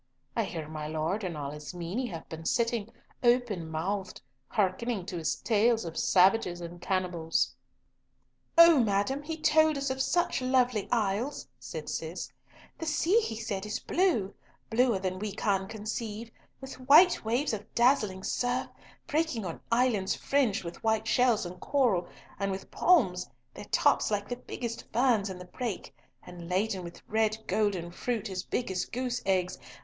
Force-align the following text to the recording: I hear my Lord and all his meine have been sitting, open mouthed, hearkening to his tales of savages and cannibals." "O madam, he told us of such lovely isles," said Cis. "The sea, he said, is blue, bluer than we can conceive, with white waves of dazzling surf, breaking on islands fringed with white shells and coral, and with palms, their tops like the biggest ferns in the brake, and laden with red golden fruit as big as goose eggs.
I 0.35 0.45
hear 0.45 0.67
my 0.67 0.87
Lord 0.87 1.23
and 1.23 1.37
all 1.37 1.51
his 1.51 1.75
meine 1.75 2.07
have 2.07 2.27
been 2.27 2.43
sitting, 2.43 2.89
open 3.21 3.69
mouthed, 3.69 4.19
hearkening 4.47 5.05
to 5.05 5.17
his 5.19 5.35
tales 5.35 5.85
of 5.85 5.95
savages 5.95 6.59
and 6.59 6.81
cannibals." 6.81 7.53
"O 8.57 8.79
madam, 8.83 9.21
he 9.21 9.37
told 9.37 9.77
us 9.77 9.91
of 9.91 10.01
such 10.01 10.41
lovely 10.41 10.89
isles," 10.91 11.47
said 11.59 11.87
Cis. 11.87 12.31
"The 12.79 12.87
sea, 12.87 13.19
he 13.21 13.35
said, 13.35 13.63
is 13.67 13.79
blue, 13.79 14.33
bluer 14.71 14.97
than 14.97 15.19
we 15.19 15.33
can 15.35 15.67
conceive, 15.67 16.31
with 16.61 16.79
white 16.89 17.23
waves 17.23 17.53
of 17.53 17.71
dazzling 17.75 18.23
surf, 18.23 18.69
breaking 19.05 19.45
on 19.45 19.61
islands 19.71 20.15
fringed 20.15 20.63
with 20.63 20.83
white 20.83 21.07
shells 21.07 21.45
and 21.45 21.59
coral, 21.59 22.07
and 22.39 22.49
with 22.51 22.71
palms, 22.71 23.29
their 23.53 23.65
tops 23.65 24.09
like 24.09 24.27
the 24.29 24.35
biggest 24.35 24.83
ferns 24.91 25.29
in 25.29 25.37
the 25.37 25.45
brake, 25.45 25.93
and 26.23 26.49
laden 26.49 26.83
with 26.83 27.07
red 27.07 27.37
golden 27.45 27.91
fruit 27.91 28.31
as 28.31 28.41
big 28.41 28.71
as 28.71 28.85
goose 28.85 29.21
eggs. 29.27 29.59